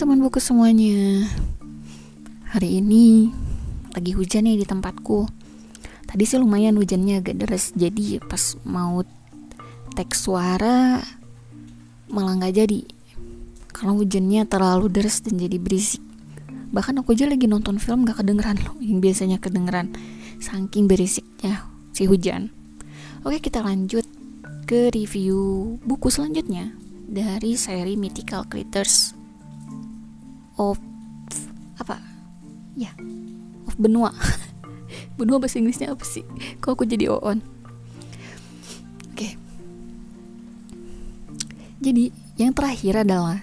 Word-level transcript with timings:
Teman 0.00 0.16
buku 0.24 0.40
semuanya. 0.40 1.28
Hari 2.56 2.80
ini 2.80 3.28
lagi 3.92 4.16
hujan 4.16 4.48
nih 4.48 4.56
di 4.56 4.64
tempatku. 4.64 5.28
Tadi 6.08 6.24
sih 6.24 6.40
lumayan 6.40 6.80
hujannya 6.80 7.20
agak 7.20 7.36
deras 7.36 7.76
Jadi 7.76 8.16
pas 8.24 8.56
mau 8.64 9.04
teks 9.92 10.24
suara 10.24 11.04
malah 12.08 12.32
nggak 12.32 12.64
jadi. 12.64 12.80
Karena 13.76 13.92
hujannya 13.92 14.48
terlalu 14.48 14.88
deras 14.88 15.20
dan 15.20 15.36
jadi 15.36 15.60
berisik. 15.60 16.00
Bahkan 16.72 17.04
aku 17.04 17.12
aja 17.12 17.28
lagi 17.28 17.44
nonton 17.44 17.76
film 17.76 18.08
gak 18.08 18.24
kedengeran 18.24 18.56
loh 18.64 18.80
Yang 18.80 19.04
biasanya 19.04 19.36
kedengeran. 19.36 19.92
Saking 20.40 20.88
berisiknya 20.88 21.68
si 21.92 22.08
hujan. 22.08 22.48
Oke 23.20 23.36
kita 23.44 23.60
lanjut 23.60 24.08
ke 24.64 24.88
review 24.96 25.76
buku 25.84 26.08
selanjutnya 26.08 26.72
dari 27.04 27.52
seri 27.52 28.00
Mythical 28.00 28.48
Creatures 28.48 29.19
of 30.60 30.76
apa? 31.80 31.96
Ya 32.76 32.92
of 33.64 33.74
benua. 33.80 34.12
Benua 35.18 35.40
bahasa 35.40 35.56
Inggrisnya 35.60 35.96
apa 35.96 36.04
sih? 36.04 36.24
Kok 36.60 36.76
aku 36.76 36.84
jadi 36.84 37.08
on 37.08 37.40
oke. 39.12 39.28
Jadi 41.80 42.12
yang 42.36 42.52
terakhir 42.52 43.04
adalah 43.04 43.40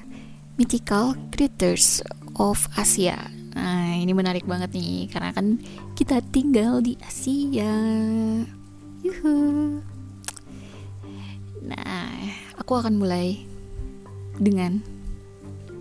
Mythical 0.58 1.18
Creatures 1.34 2.06
of 2.38 2.66
Asia. 2.78 3.30
Nah 3.58 3.98
ini 3.98 4.14
menarik 4.14 4.46
banget 4.46 4.74
nih 4.78 5.10
karena 5.10 5.34
kan 5.34 5.58
kita 5.98 6.22
tinggal 6.30 6.82
di 6.82 6.94
Asia. 7.02 7.74
Yuhu. 9.06 9.38
nah 11.68 12.12
aku 12.60 12.80
akan 12.80 12.96
mulai 12.96 13.44
dengan 14.40 14.80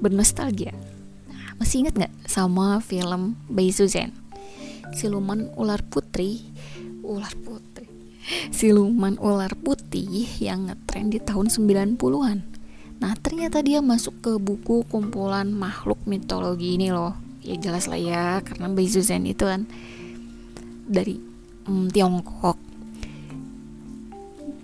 bernostalgia 0.01 0.75
masih 1.57 1.85
ingat 1.85 1.95
nggak 1.97 2.15
sama 2.29 2.81
film 2.85 3.37
Bayi 3.49 3.73
Susan? 3.73 4.13
Siluman 4.93 5.51
ular 5.57 5.83
putri, 5.83 6.41
ular 7.03 7.33
putri, 7.43 7.89
siluman 8.53 9.17
ular 9.19 9.53
putih 9.59 10.27
yang 10.41 10.71
ngetren 10.71 11.11
di 11.13 11.19
tahun 11.21 11.49
90-an. 11.49 12.39
Nah, 12.97 13.13
ternyata 13.21 13.61
dia 13.61 13.85
masuk 13.85 14.25
ke 14.25 14.33
buku 14.41 14.89
kumpulan 14.89 15.53
makhluk 15.53 16.01
mitologi 16.09 16.81
ini 16.81 16.89
loh. 16.89 17.13
Ya 17.45 17.61
jelas 17.61 17.87
lah 17.87 18.01
ya, 18.01 18.41
karena 18.41 18.73
Bayi 18.73 18.89
Susan 18.89 19.23
itu 19.29 19.45
kan 19.45 19.69
dari 20.89 21.21
mm, 21.69 21.93
Tiongkok. 21.93 22.59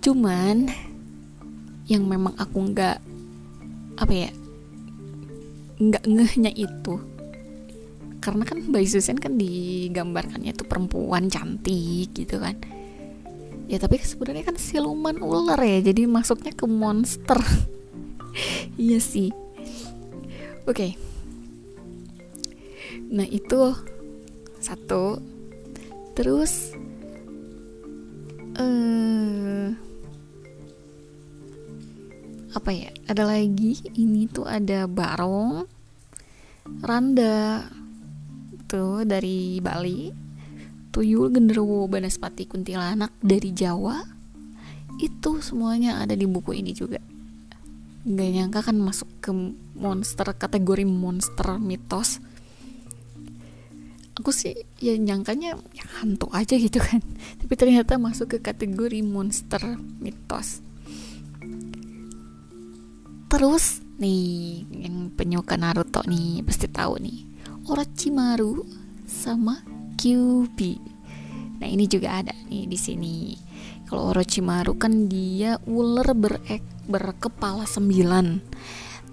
Cuman 0.03 0.67
yang 1.87 2.07
memang 2.07 2.33
aku 2.39 2.57
nggak 2.73 2.97
apa 3.99 4.13
ya 4.13 4.31
nggak 5.89 6.05
ngehnya 6.07 6.51
itu. 6.55 7.01
Karena 8.23 8.47
kan 8.47 8.63
Mbak 8.71 8.87
Susan 8.87 9.19
kan 9.19 9.35
digambarkannya 9.35 10.55
tuh 10.55 10.63
perempuan 10.63 11.27
cantik 11.27 12.15
gitu 12.15 12.39
kan. 12.39 12.55
Ya 13.67 13.79
tapi 13.79 13.99
sebenarnya 13.99 14.47
kan 14.47 14.55
siluman 14.59 15.19
ular 15.19 15.59
ya 15.59 15.83
jadi 15.83 16.07
masuknya 16.07 16.55
ke 16.55 16.65
monster. 16.67 17.39
Iya 18.73 18.97
sih. 18.97 19.29
Oke. 20.65 20.73
Okay. 20.73 20.91
nah 23.13 23.29
itu 23.29 23.77
satu. 24.57 25.21
Terus 26.17 26.73
eh 28.57 29.69
apa 32.57 32.69
ya 32.73 32.89
ada 33.05 33.29
lagi? 33.29 33.77
Ini 33.93 34.25
tuh 34.33 34.49
ada 34.49 34.89
barong 34.89 35.72
randa. 36.83 37.67
Tuh 38.67 39.05
dari 39.05 39.59
Bali. 39.59 40.09
Tuyul 40.93 41.33
genderuwo 41.33 41.89
banaspati 41.89 42.45
kuntilanak 42.45 43.13
dari 43.17 43.49
Jawa. 43.49 43.97
Itu 45.01 45.41
semuanya 45.41 45.99
ada 45.99 46.13
di 46.13 46.29
buku 46.29 46.53
ini 46.53 46.71
juga. 46.71 47.01
Nggak 48.05 48.29
nyangka 48.29 48.59
kan 48.71 48.77
masuk 48.77 49.09
ke 49.23 49.31
monster 49.73 50.27
kategori 50.37 50.85
monster 50.85 51.57
mitos. 51.57 52.21
Aku 54.13 54.29
sih 54.29 54.53
ya 54.77 54.93
nyangkanya 54.93 55.57
ya 55.73 55.85
hantu 55.99 56.29
aja 56.29 56.53
gitu 56.53 56.77
kan. 56.77 57.01
Tapi 57.41 57.53
ternyata 57.57 57.97
masuk 57.97 58.37
ke 58.37 58.37
kategori 58.39 59.01
monster 59.01 59.61
mitos. 59.97 60.61
Terus 63.33 63.82
nih 64.01 64.65
yang 64.69 65.13
penyuka 65.13 65.53
Naruto 65.53 66.01
nih 66.09 66.41
pasti 66.41 66.65
tahu 66.65 66.97
nih 66.97 67.19
Orochimaru 67.69 68.65
sama 69.05 69.61
Kyuubi. 69.95 70.75
Nah 71.61 71.67
ini 71.69 71.87
juga 71.87 72.19
ada 72.19 72.35
nih 72.49 72.67
di 72.67 72.75
sini. 72.75 73.37
Kalau 73.87 74.11
Orochimaru 74.11 74.75
kan 74.75 75.07
dia 75.07 75.55
ular 75.69 76.11
berek 76.17 76.89
berkepala 76.89 77.63
sembilan. 77.63 78.41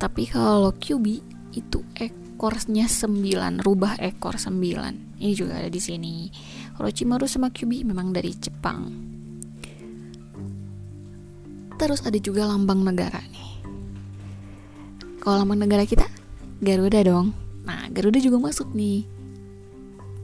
Tapi 0.00 0.22
kalau 0.26 0.74
Kyuubi 0.74 1.20
itu 1.54 1.84
ekornya 1.94 2.88
sembilan, 2.88 3.62
rubah 3.62 4.00
ekor 4.00 4.40
sembilan. 4.40 5.20
Ini 5.20 5.32
juga 5.36 5.60
ada 5.60 5.70
di 5.70 5.78
sini. 5.78 6.26
Orochimaru 6.80 7.28
sama 7.28 7.52
Kyuubi 7.52 7.84
memang 7.86 8.10
dari 8.10 8.32
Jepang. 8.34 8.80
Terus 11.78 12.00
ada 12.02 12.18
juga 12.18 12.50
lambang 12.50 12.82
negara 12.82 13.20
nih 13.30 13.49
kalau 15.20 15.44
lambang 15.44 15.60
negara 15.60 15.84
kita 15.84 16.08
Garuda 16.64 17.00
dong. 17.04 17.36
Nah, 17.64 17.88
Garuda 17.92 18.20
juga 18.20 18.40
masuk 18.40 18.72
nih 18.72 19.04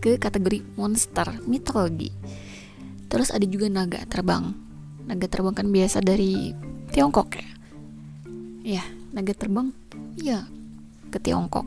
ke 0.00 0.16
kategori 0.16 0.64
monster 0.76 1.36
mitologi. 1.44 2.12
Terus 3.08 3.32
ada 3.32 3.44
juga 3.44 3.68
naga 3.68 4.04
terbang. 4.08 4.52
Naga 5.04 5.28
terbang 5.28 5.54
kan 5.56 5.68
biasa 5.68 6.00
dari 6.00 6.52
Tiongkok 6.92 7.28
ya. 7.36 7.48
Ya, 8.66 8.84
naga 9.12 9.32
terbang 9.36 9.72
ya 10.16 10.48
ke 11.12 11.20
Tiongkok. 11.20 11.64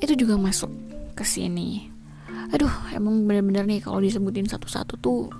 Itu 0.00 0.12
juga 0.16 0.36
masuk 0.36 0.70
ke 1.16 1.24
sini. 1.24 1.88
Aduh, 2.52 2.70
emang 2.94 3.26
bener-bener 3.26 3.66
nih 3.66 3.80
kalau 3.82 3.98
disebutin 3.98 4.46
satu-satu 4.46 4.94
tuh 5.00 5.32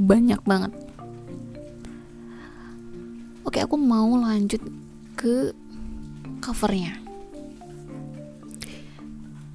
banyak 0.00 0.40
banget. 0.42 0.72
Oke, 3.46 3.60
aku 3.62 3.76
mau 3.78 4.08
lanjut 4.18 4.60
ke 5.14 5.52
covernya. 6.50 6.98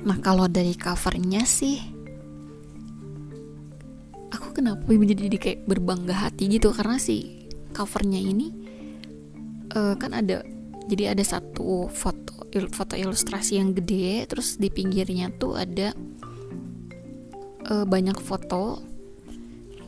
Nah 0.08 0.18
kalau 0.24 0.48
dari 0.48 0.72
covernya 0.80 1.44
sih, 1.44 1.76
aku 4.32 4.56
kenapa 4.56 4.88
menjadi 4.88 5.36
kayak 5.36 5.68
berbangga 5.68 6.16
hati 6.16 6.48
gitu? 6.48 6.72
Karena 6.72 6.96
sih 6.96 7.52
covernya 7.76 8.22
ini 8.24 8.48
uh, 9.76 10.00
kan 10.00 10.16
ada 10.16 10.40
jadi 10.88 11.12
ada 11.12 11.24
satu 11.28 11.92
foto 11.92 12.48
foto 12.72 12.96
ilustrasi 12.96 13.60
yang 13.60 13.76
gede 13.76 14.32
terus 14.32 14.56
di 14.56 14.72
pinggirnya 14.72 15.28
tuh 15.36 15.60
ada 15.60 15.92
uh, 17.68 17.84
banyak 17.84 18.16
foto 18.24 18.80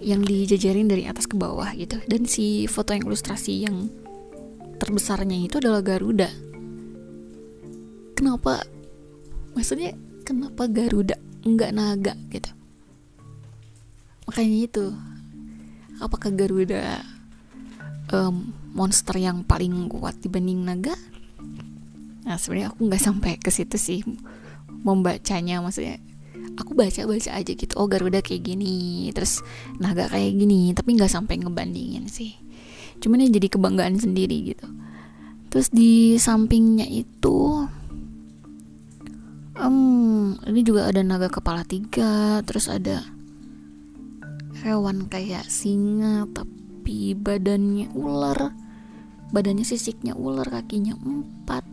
yang 0.04 0.28
dijajarin 0.28 0.92
dari 0.92 1.08
atas 1.08 1.24
ke 1.24 1.40
bawah 1.40 1.72
gitu. 1.72 2.04
Dan 2.04 2.28
si 2.28 2.68
foto 2.68 2.92
yang 2.92 3.08
ilustrasi 3.08 3.64
yang 3.64 3.88
terbesarnya 4.78 5.40
itu 5.40 5.64
adalah 5.64 5.80
Garuda 5.80 6.47
kenapa 8.28 8.60
maksudnya 9.56 9.96
kenapa 10.28 10.68
Garuda 10.68 11.16
nggak 11.48 11.72
naga 11.72 12.12
gitu? 12.28 12.52
Makanya 14.28 14.58
itu 14.68 14.86
apakah 16.04 16.36
Garuda 16.36 17.08
um, 18.12 18.52
monster 18.76 19.16
yang 19.16 19.48
paling 19.48 19.88
kuat 19.88 20.20
dibanding 20.20 20.68
naga? 20.68 20.92
Nah 22.28 22.36
sebenarnya 22.36 22.76
aku 22.76 22.92
nggak 22.92 23.00
sampai 23.00 23.40
ke 23.40 23.48
situ 23.48 23.80
sih 23.80 24.04
membacanya 24.84 25.64
maksudnya 25.64 26.04
aku 26.60 26.76
baca 26.76 27.08
baca 27.08 27.32
aja 27.32 27.52
gitu 27.56 27.80
oh 27.80 27.88
Garuda 27.88 28.20
kayak 28.20 28.44
gini 28.44 29.08
terus 29.16 29.40
naga 29.80 30.12
kayak 30.12 30.36
gini 30.36 30.76
tapi 30.76 31.00
nggak 31.00 31.16
sampai 31.16 31.40
ngebandingin 31.40 32.12
sih. 32.12 32.36
Cuman 33.00 33.24
ya 33.24 33.32
jadi 33.32 33.48
kebanggaan 33.48 33.96
sendiri 33.96 34.52
gitu. 34.52 34.68
Terus 35.48 35.72
di 35.72 36.20
sampingnya 36.20 36.84
itu 36.92 37.67
ini 40.48 40.64
juga 40.64 40.88
ada 40.88 41.04
naga 41.04 41.28
kepala 41.28 41.68
tiga 41.68 42.40
terus 42.48 42.72
ada 42.72 43.04
hewan 44.64 45.12
kayak 45.12 45.44
singa 45.52 46.24
tapi 46.32 47.14
badannya 47.14 47.92
ular. 47.92 48.56
Badannya 49.28 49.68
sisiknya 49.68 50.16
ular 50.16 50.48
kakinya 50.48 50.96
empat 50.96 51.68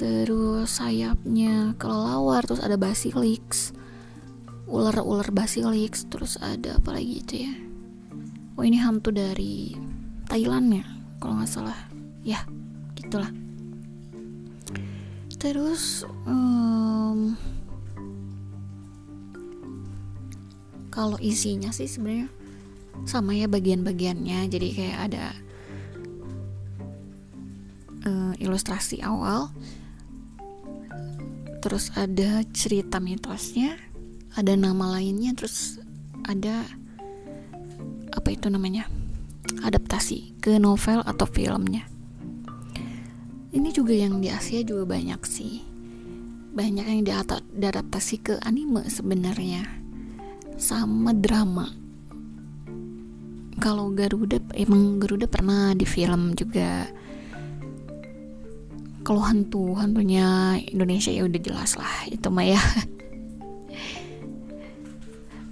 terus 0.00 0.80
sayapnya 0.80 1.76
kelelawar 1.76 2.42
terus 2.48 2.64
ada 2.64 2.80
basilix 2.80 3.76
ular-ular 4.64 5.28
basilix 5.30 6.08
terus 6.08 6.40
ada 6.40 6.80
apa 6.80 6.96
lagi 6.96 7.20
itu 7.20 7.34
ya? 7.44 7.54
Oh 8.56 8.64
ini 8.64 8.80
hantu 8.80 9.12
dari 9.12 9.76
Thailand 10.24 10.80
ya 10.80 10.84
kalau 11.20 11.36
nggak 11.36 11.52
salah. 11.52 11.76
Ya 12.24 12.40
gitulah 12.96 13.41
terus 15.42 16.06
um, 16.22 17.34
kalau 20.94 21.18
isinya 21.18 21.74
sih 21.74 21.90
sebenarnya 21.90 22.30
sama 23.02 23.34
ya 23.34 23.50
bagian-bagiannya. 23.50 24.46
Jadi 24.46 24.68
kayak 24.70 24.98
ada 25.10 25.24
uh, 28.06 28.32
ilustrasi 28.38 29.02
awal 29.02 29.50
terus 31.62 31.94
ada 31.94 32.42
cerita 32.50 32.98
mitosnya 32.98 33.78
ada 34.34 34.58
nama 34.58 34.98
lainnya 34.98 35.30
terus 35.30 35.78
ada 36.26 36.66
apa 38.10 38.28
itu 38.34 38.50
namanya 38.50 38.90
adaptasi 39.62 40.42
ke 40.42 40.58
novel 40.58 41.06
atau 41.06 41.22
filmnya 41.22 41.86
ini 43.52 43.68
juga 43.68 43.92
yang 43.92 44.24
di 44.24 44.32
Asia 44.32 44.64
juga 44.64 44.96
banyak 44.96 45.20
sih. 45.28 45.60
Banyak 46.56 46.86
yang 46.88 47.04
diadaptasi 47.04 48.16
ke 48.24 48.34
anime 48.40 48.88
sebenarnya. 48.88 49.68
Sama 50.56 51.12
drama. 51.12 51.68
Kalau 53.60 53.92
Garuda 53.92 54.40
emang 54.56 54.96
Garuda 54.96 55.28
pernah 55.28 55.76
di 55.76 55.84
film 55.84 56.32
juga. 56.32 56.88
Kalau 59.04 59.20
hantu 59.20 59.76
hantunya 59.76 60.56
Indonesia 60.72 61.12
ya 61.12 61.28
udah 61.28 61.40
jelas 61.42 61.76
lah 61.76 62.08
itu 62.08 62.28
mah 62.32 62.46
ya. 62.48 62.62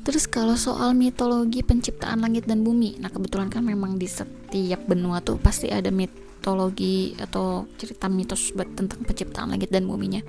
Terus 0.09 0.25
kalau 0.25 0.57
soal 0.57 0.97
mitologi 0.97 1.61
penciptaan 1.61 2.25
langit 2.25 2.49
dan 2.49 2.65
bumi, 2.65 2.97
nah 2.97 3.13
kebetulan 3.13 3.53
kan 3.53 3.61
memang 3.61 4.01
di 4.01 4.09
setiap 4.09 4.89
benua 4.89 5.21
tuh 5.21 5.37
pasti 5.37 5.69
ada 5.69 5.93
mit 5.93 6.30
mitologi 6.41 7.13
atau 7.21 7.69
cerita 7.77 8.09
mitos 8.09 8.57
tentang 8.57 9.05
penciptaan 9.05 9.53
langit 9.53 9.69
dan 9.69 9.85
buminya. 9.85 10.25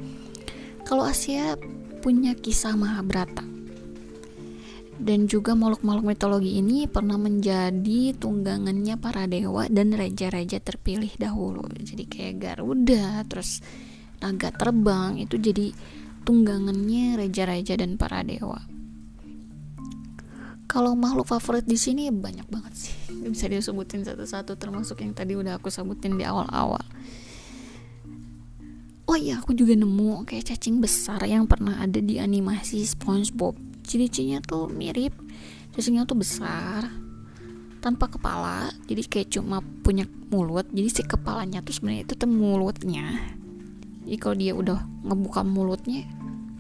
Kalau 0.84 1.08
Asia 1.08 1.56
punya 2.04 2.36
kisah 2.36 2.75
Mahabharata. 2.75 3.48
Dan 5.02 5.25
juga 5.25 5.58
makhluk-makhluk 5.58 6.13
mitologi 6.13 6.62
ini 6.62 6.86
pernah 6.86 7.18
menjadi 7.18 8.13
tunggangannya 8.22 9.02
para 9.02 9.25
dewa 9.25 9.66
dan 9.66 9.98
raja-raja 9.98 10.62
terpilih 10.62 11.10
dahulu. 11.18 11.66
Jadi 11.74 12.06
kayak 12.06 12.36
Garuda, 12.38 13.25
terus 13.25 13.66
naga 14.22 14.54
terbang 14.54 15.18
itu 15.18 15.42
jadi 15.42 15.74
tunggangannya 16.22 17.18
raja-raja 17.18 17.74
dan 17.81 17.98
para 17.98 18.22
dewa 18.22 18.62
kalau 20.71 20.95
makhluk 20.95 21.27
favorit 21.27 21.68
di 21.68 21.75
sini 21.75 22.07
banyak 22.07 22.47
banget 22.47 22.71
sih. 22.88 22.95
Gak 23.12 23.27
bisa 23.35 23.45
disebutin 23.51 24.07
satu-satu 24.07 24.56
termasuk 24.56 25.03
yang 25.03 25.12
tadi 25.12 25.35
udah 25.35 25.59
aku 25.59 25.68
sebutin 25.68 26.15
di 26.15 26.23
awal-awal. 26.23 26.79
Oh 29.03 29.19
iya 29.19 29.44
aku 29.44 29.51
juga 29.51 29.75
nemu 29.75 30.23
kayak 30.23 30.56
cacing 30.56 30.79
besar 30.79 31.19
yang 31.27 31.44
pernah 31.44 31.83
ada 31.83 32.00
di 32.00 32.23
animasi 32.23 32.88
SpongeBob. 32.88 33.59
Ciri-cirinya 33.83 34.39
tuh 34.39 34.71
mirip 34.71 35.12
cacingnya 35.75 36.07
tuh 36.07 36.15
besar 36.15 36.88
tanpa 37.83 38.07
kepala 38.07 38.71
jadi 38.88 39.03
kayak 39.03 39.27
cuma 39.35 39.59
punya 39.83 40.07
mulut. 40.31 40.71
Jadi 40.71 40.88
si 40.88 41.03
kepalanya 41.03 41.59
tuh 41.59 41.75
sebenarnya 41.75 42.07
itu 42.07 42.15
tuh 42.15 42.31
mulutnya. 42.31 43.19
Jadi 44.07 44.18
kalau 44.23 44.35
dia 44.39 44.56
udah 44.56 44.79
ngebuka 45.03 45.44
mulutnya 45.44 46.07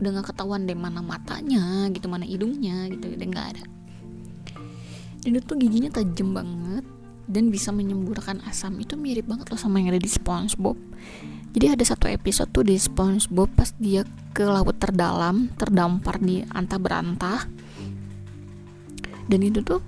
udah 0.03 0.19
nggak 0.19 0.33
ketahuan 0.33 0.67
deh 0.67 0.75
mana 0.75 0.99
matanya 0.99 1.85
gitu 1.93 2.09
mana 2.09 2.25
hidungnya 2.25 2.89
gitu 2.89 3.13
udah 3.13 3.27
nggak 3.29 3.47
ada 3.53 3.63
dan 5.21 5.31
itu 5.37 5.53
giginya 5.57 5.89
tajam 5.93 6.33
banget. 6.33 6.85
Dan 7.31 7.47
bisa 7.47 7.71
menyemburkan 7.71 8.43
asam. 8.49 8.75
Itu 8.81 8.99
mirip 8.99 9.29
banget 9.29 9.53
loh 9.53 9.59
sama 9.61 9.79
yang 9.79 9.93
ada 9.93 10.01
di 10.01 10.09
SpongeBob. 10.09 10.75
Jadi 11.51 11.65
ada 11.67 11.83
satu 11.85 12.09
episode 12.09 12.49
tuh 12.51 12.65
di 12.65 12.75
SpongeBob 12.75 13.47
pas 13.55 13.71
dia 13.77 14.03
ke 14.35 14.43
laut 14.43 14.75
terdalam 14.81 15.47
terdampar 15.55 16.19
di 16.19 16.43
antah 16.51 16.79
berantah. 16.81 17.47
Dan 19.29 19.39
itu 19.47 19.63
tuh 19.63 19.79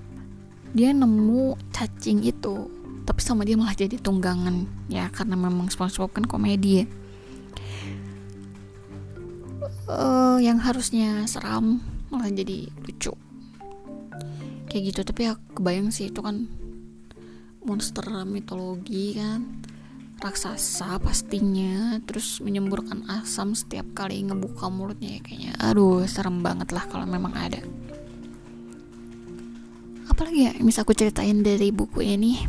dia 0.72 0.96
nemu 0.96 1.58
cacing 1.76 2.24
itu 2.24 2.70
tapi 3.04 3.20
sama 3.20 3.44
dia 3.44 3.60
malah 3.60 3.76
jadi 3.76 4.00
tunggangan 4.00 4.64
ya 4.88 5.12
karena 5.12 5.36
memang 5.36 5.68
SpongeBob 5.68 6.16
kan 6.16 6.24
komedi 6.24 6.84
ya. 6.84 6.86
Uh, 9.84 10.40
yang 10.40 10.64
harusnya 10.64 11.28
seram 11.28 11.84
malah 12.08 12.32
jadi 12.32 12.72
lucu 12.88 13.12
kayak 14.74 14.90
gitu. 14.90 15.00
Tapi 15.06 15.30
ya 15.30 15.38
kebayang 15.54 15.94
sih 15.94 16.10
itu 16.10 16.26
kan 16.26 16.50
monster 17.62 18.10
mitologi 18.26 19.14
kan. 19.14 19.62
Raksasa 20.18 20.98
pastinya 21.04 22.00
terus 22.08 22.40
menyemburkan 22.42 23.06
asam 23.12 23.54
setiap 23.54 23.86
kali 23.94 24.26
ngebuka 24.26 24.74
mulutnya 24.74 25.20
ya 25.20 25.22
kayaknya. 25.22 25.54
Aduh 25.62 26.10
serem 26.10 26.42
banget 26.42 26.74
lah 26.74 26.90
kalau 26.90 27.06
memang 27.06 27.38
ada. 27.38 27.62
Apalagi 30.10 30.50
ya 30.50 30.52
yang 30.58 30.66
bisa 30.66 30.82
aku 30.82 30.98
ceritain 30.98 31.46
dari 31.46 31.70
buku 31.70 32.02
ini 32.02 32.40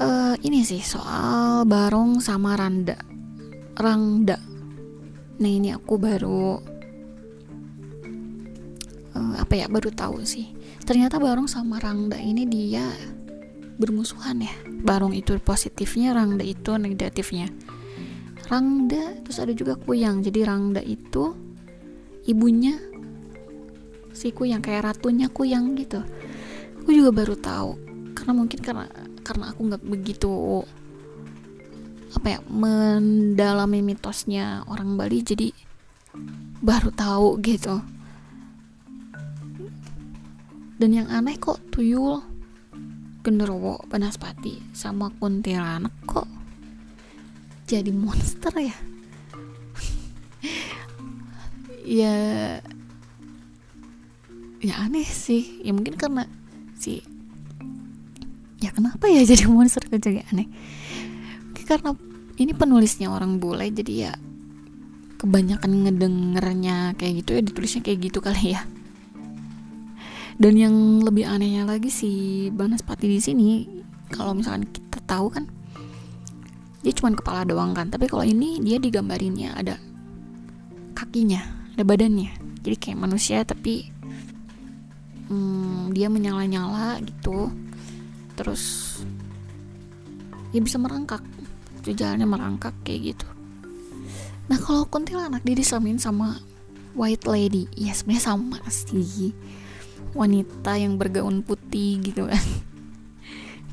uh, 0.00 0.34
ini 0.40 0.64
sih 0.64 0.80
soal 0.80 1.64
Barong 1.68 2.18
sama 2.18 2.56
Randa. 2.56 2.96
Rangda. 3.76 4.36
Nah 5.40 5.48
ini 5.48 5.72
aku 5.72 5.96
baru 5.96 6.60
apa 9.50 9.58
ya 9.58 9.66
baru 9.66 9.90
tahu 9.90 10.22
sih. 10.22 10.54
Ternyata 10.86 11.18
Barong 11.18 11.50
sama 11.50 11.82
Rangda 11.82 12.14
ini 12.22 12.46
dia 12.46 12.86
bermusuhan 13.82 14.46
ya. 14.46 14.54
Barong 14.86 15.10
itu 15.10 15.34
positifnya 15.42 16.14
Rangda 16.14 16.46
itu 16.46 16.70
negatifnya. 16.78 17.50
Rangda 18.46 19.18
terus 19.26 19.42
ada 19.42 19.50
juga 19.50 19.74
Kuyang. 19.74 20.22
Jadi 20.22 20.46
Rangda 20.46 20.78
itu 20.86 21.34
ibunya 22.30 22.78
si 24.14 24.30
Kuyang 24.30 24.62
kayak 24.62 24.86
ratunya 24.86 25.26
Kuyang 25.26 25.74
gitu. 25.74 25.98
Aku 26.86 26.94
juga 26.94 27.10
baru 27.10 27.34
tahu 27.34 27.74
karena 28.14 28.30
mungkin 28.30 28.62
karena 28.62 28.86
karena 29.26 29.50
aku 29.50 29.66
nggak 29.66 29.82
begitu 29.82 30.62
apa 32.14 32.38
ya 32.38 32.38
mendalami 32.46 33.82
mitosnya 33.82 34.62
orang 34.70 34.94
Bali 34.94 35.26
jadi 35.26 35.50
baru 36.62 36.94
tahu 36.94 37.42
gitu 37.42 37.82
dan 40.80 40.96
yang 40.96 41.08
aneh 41.12 41.36
kok 41.36 41.60
tuyul. 41.68 42.24
Genderuwo 43.20 43.84
banaspati 43.92 44.72
sama 44.72 45.12
kuntilanak 45.20 45.92
kok. 46.08 46.24
Jadi 47.68 47.92
monster 47.92 48.54
ya? 48.56 48.76
Ya 51.90 52.14
ya 54.64 54.74
aneh 54.80 55.04
sih. 55.04 55.60
Ya 55.60 55.76
mungkin 55.76 56.00
karena 56.00 56.24
si 56.80 57.04
ya 58.64 58.72
kenapa 58.72 59.04
ya 59.10 59.20
jadi 59.30 59.44
monster 59.52 59.84
kok 59.84 60.00
jadi 60.00 60.24
aneh? 60.32 60.48
Mungkin 61.52 61.64
karena 61.68 61.92
ini 62.40 62.56
penulisnya 62.56 63.12
orang 63.12 63.36
bule 63.36 63.68
jadi 63.68 63.92
ya 64.08 64.12
kebanyakan 65.20 65.84
ngedengernya 65.84 66.96
kayak 66.96 67.20
gitu 67.20 67.30
ya 67.36 67.42
ditulisnya 67.44 67.84
kayak 67.84 67.98
gitu 68.08 68.24
kali 68.24 68.56
ya 68.56 68.64
dan 70.40 70.56
yang 70.56 71.04
lebih 71.04 71.28
anehnya 71.28 71.68
lagi 71.68 71.92
si 71.92 72.10
Banaspati 72.48 73.04
di 73.04 73.20
sini 73.20 73.50
kalau 74.08 74.32
misalkan 74.32 74.64
kita 74.72 75.04
tahu 75.04 75.28
kan 75.28 75.44
dia 76.80 76.96
cuma 76.96 77.12
kepala 77.12 77.44
doang 77.44 77.76
kan. 77.76 77.92
Tapi 77.92 78.08
kalau 78.08 78.24
ini 78.24 78.56
dia 78.64 78.80
digambarinnya 78.80 79.52
ada 79.52 79.76
kakinya 80.96 81.44
ada 81.76 81.84
badannya. 81.84 82.32
Jadi 82.64 82.76
kayak 82.80 82.98
manusia 83.04 83.44
tapi 83.44 83.92
hmm, 85.28 85.92
dia 85.92 86.08
menyala-nyala 86.08 87.04
gitu. 87.04 87.52
Terus 88.32 88.96
dia 90.56 90.64
bisa 90.64 90.80
merangkak. 90.80 91.20
Itu 91.84 91.92
jalannya 91.92 92.24
merangkak 92.24 92.72
kayak 92.80 93.12
gitu. 93.12 93.28
Nah 94.48 94.56
kalau 94.56 94.88
kuntilanak 94.88 95.44
dia 95.44 95.52
disamain 95.52 96.00
sama 96.00 96.40
white 96.96 97.28
lady 97.28 97.70
ya 97.76 97.92
sebenarnya 97.94 98.24
sama 98.24 98.58
sih 98.66 99.30
wanita 100.12 100.74
yang 100.76 100.98
bergaun 100.98 101.42
putih 101.46 102.02
gitu 102.02 102.26
kan. 102.26 102.44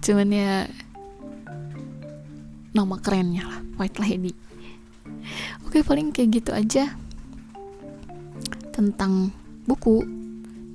Cuman 0.04 0.30
ya 0.30 0.70
nama 2.78 2.96
kerennya 3.02 3.44
lah 3.44 3.60
white 3.82 3.98
lady. 3.98 4.34
Oke 5.66 5.82
paling 5.82 6.14
kayak 6.14 6.44
gitu 6.44 6.52
aja 6.54 6.94
tentang 8.72 9.34
buku 9.66 10.06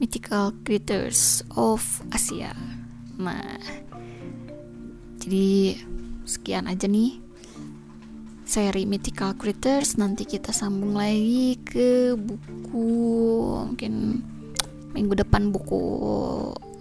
Mythical 0.02 0.50
Creatures 0.66 1.46
of 1.54 2.02
Asia. 2.10 2.50
Nah 3.22 3.56
jadi 5.22 5.78
sekian 6.26 6.66
aja 6.66 6.90
nih 6.90 7.22
seri 8.42 8.82
Mythical 8.84 9.38
Creatures. 9.38 9.94
Nanti 9.96 10.26
kita 10.26 10.50
sambung 10.50 10.98
lagi 10.98 11.56
ke 11.62 12.18
buku 12.18 12.90
mungkin 13.70 14.26
minggu 14.92 15.18
depan 15.18 15.50
buku 15.50 15.80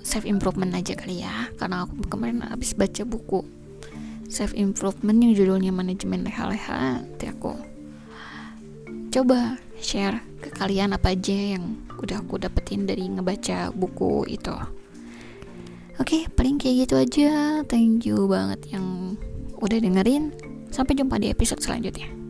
self 0.04 0.28
improvement 0.28 0.76
aja 0.76 0.94
kali 0.94 1.24
ya. 1.24 1.50
Karena 1.56 1.88
aku 1.88 2.06
kemarin 2.08 2.44
habis 2.46 2.76
baca 2.78 3.04
buku 3.08 3.42
self 4.32 4.56
improvement 4.56 5.20
yang 5.20 5.36
judulnya 5.36 5.76
manajemen 5.76 6.24
leha-leha 6.24 7.04
nanti 7.04 7.28
aku 7.28 7.52
coba 9.12 9.60
share 9.76 10.24
ke 10.40 10.48
kalian 10.56 10.96
apa 10.96 11.12
aja 11.12 11.60
yang 11.60 11.84
udah 12.00 12.24
aku 12.24 12.40
dapetin 12.40 12.88
dari 12.88 13.12
ngebaca 13.12 13.76
buku 13.76 14.30
itu. 14.32 14.56
Oke 16.00 16.32
paling 16.32 16.62
kayak 16.62 16.88
gitu 16.88 16.96
aja. 16.96 17.62
Thank 17.68 18.08
you 18.08 18.30
banget 18.32 18.72
yang 18.72 19.20
udah 19.60 19.78
dengerin. 19.80 20.32
Sampai 20.72 20.96
jumpa 20.96 21.20
di 21.20 21.28
episode 21.28 21.60
selanjutnya 21.60 22.21